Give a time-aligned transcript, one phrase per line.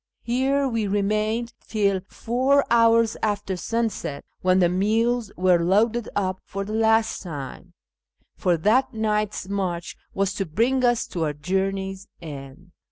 [0.23, 6.65] Here we remained till four hours after sunset, when the mules were loaded up for
[6.65, 7.75] the last time,
[8.35, 12.71] for that night's march was to bring us to our journey's end.